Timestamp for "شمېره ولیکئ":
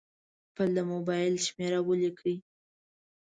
1.45-2.35